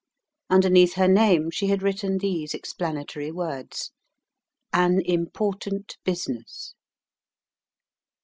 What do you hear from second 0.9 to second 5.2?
her name she had written these explanatory words: "An